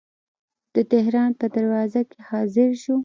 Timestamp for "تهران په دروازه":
0.91-2.01